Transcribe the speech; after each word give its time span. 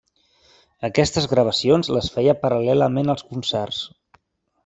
Aquestes 0.87 1.27
gravacions 1.33 1.91
les 1.97 2.09
feia 2.15 2.35
paral·lelament 2.45 3.13
als 3.15 3.27
concerts. 3.35 3.83